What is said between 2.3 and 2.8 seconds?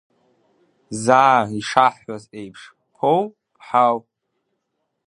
еиԥш,